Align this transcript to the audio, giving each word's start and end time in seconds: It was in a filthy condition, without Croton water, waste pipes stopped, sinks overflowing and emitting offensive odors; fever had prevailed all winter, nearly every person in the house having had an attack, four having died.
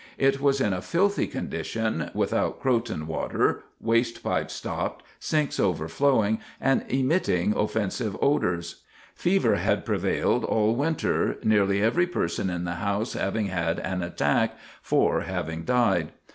It 0.17 0.41
was 0.41 0.59
in 0.59 0.73
a 0.73 0.81
filthy 0.81 1.27
condition, 1.27 2.09
without 2.15 2.59
Croton 2.59 3.05
water, 3.05 3.65
waste 3.79 4.23
pipes 4.23 4.53
stopped, 4.55 5.05
sinks 5.19 5.59
overflowing 5.59 6.39
and 6.59 6.83
emitting 6.89 7.53
offensive 7.55 8.17
odors; 8.19 8.77
fever 9.13 9.57
had 9.57 9.85
prevailed 9.85 10.43
all 10.43 10.75
winter, 10.75 11.37
nearly 11.43 11.83
every 11.83 12.07
person 12.07 12.49
in 12.49 12.63
the 12.63 12.77
house 12.81 13.13
having 13.13 13.45
had 13.45 13.77
an 13.79 14.01
attack, 14.01 14.57
four 14.81 15.21
having 15.21 15.65
died. 15.65 16.07